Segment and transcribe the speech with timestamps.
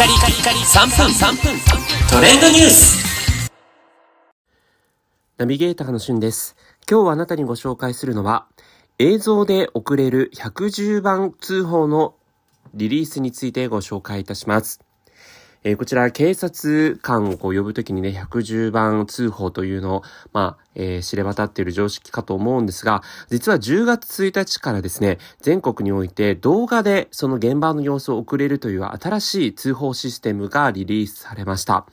[0.00, 1.60] カリカリカリ3分3分
[2.10, 3.50] トレンドニュース
[5.36, 6.56] ナビゲーターのしゅんです。
[6.90, 8.46] 今日あなたにご紹介するのは、
[8.98, 12.14] 映像で送れる110番通報の
[12.72, 14.80] リリースについてご紹介いたします。
[15.64, 31.86] えーこちら、警察官をこう呼ぶときにね、110番通報というのを、まあ、えー知れ渡っている常識かと思うんですが、実は10月1日からですね、全国において動画でその現場の様子を送れるという新しい通報システムがリリースされました。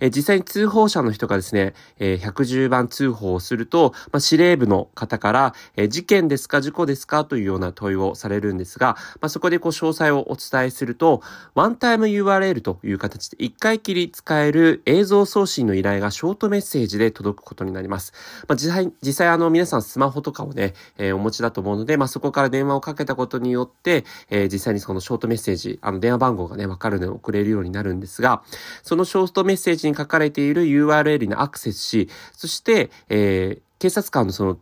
[0.00, 11.22] えー実際に通報者の人がですね、えー110番通報をすると、まあ、司令部の方から、えー事件ですか事故ですかというような問いをされるんですが、まあ、そこでこう詳細をお伝えすると、
[11.54, 18.07] ワンタイム URL という形で一回きり使える映像送信の依頼がショートメッセージで届くことになります。
[18.46, 28.42] まあ、実際、実際あの皆さんスマホとかをね、えーお持ちだと思うので、まあ、そこから電話をかけたことによって、えー実際にそのショートメッセージ、あの電話番号がね、わかるので送れるようになるんですが、
[28.82, 34.58] そのショートメッセージに書かれている URL にアクセスし、そして、えー警察官のその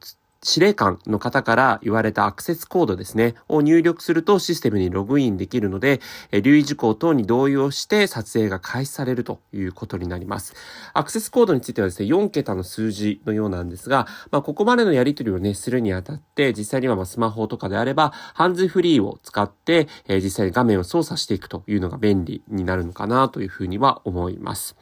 [0.47, 10.55] 司令官の方から言われたアクセスコードですね、を入力するとシステムにログインできるので、え留意事項等に同意をして撮影が開始されるということになります。
[10.94, 24.77] アクセスコードについてはですね、4桁の数字のようなんですが、まあ、ここまでのやり取りをね、するにあたって、実際にはまあスマホとかであれば、ハンズフリーを使って、え実際に画面を操作していくというのが便利になるのかなというふうには思います。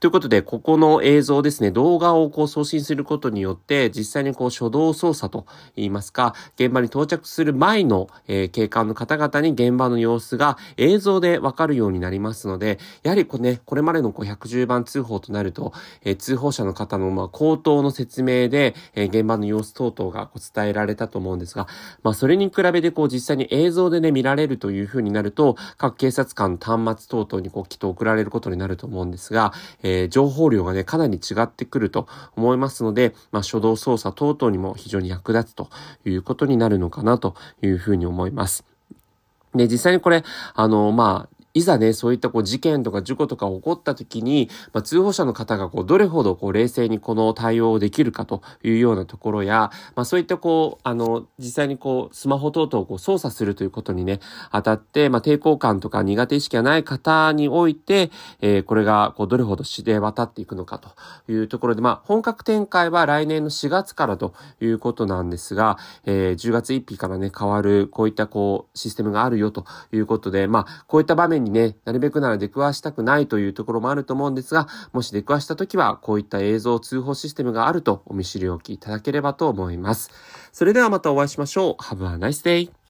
[0.00, 15.72] ということで、ここの映像ですね、動画をこう送信することによって、実際にこう初動操作と言いますか、現場に到着する前の、えー警官の方々に現場の様子が映像でわかるようになりますので、やはりこね、これまでの110番通報となると、
[16.04, 21.66] えー通報者の方のまあ口頭の説明で、えー現場の様子等々がこう伝えられたと思うんですが、
[22.02, 29.52] まあそれに比べてこう実際に映像でね、見られるという風になると、各警察官の端末等々にこうきっと送られることになると思うんですが、
[29.82, 32.06] えー情報量がね、かなり違ってくると
[32.36, 35.70] 思いますので、まあ初動操作等々にも非常に役立つと
[36.04, 38.64] いうことになるのかなというふうに思います。
[39.54, 40.24] で、実際にこれ、
[40.54, 54.18] あの、まあ、いざね、そういったこう事件とか事故とか起こった時に、まあ、通報者の方がこう、どれほどこう、冷静にこの対応をできるかというようなところや、まあ、そういったこう、あの、実際にこう、スマホ等々をこう操作するということにね、
[54.50, 58.10] 当たって、まあ、抵抗感とか苦手意識がない方において、
[58.40, 60.88] えーこれがこう、どれほど知れ渡っていくのかと
[61.32, 80.10] いうところで、まあ、本格展開は来年の4月からということなんですが、えー10月1日からね、変わる、こういったこう、システムがあるよということで、まあ、こういった場面にね、なるべくなら出くわしたくないというところもあると思うんですが、もし出くわした時は、こういった映像通報システムがあるとお見知りおきいただければと思います。
[80.52, 81.82] それではまたお会いしましょう。
[81.82, 82.74] Have a nice day!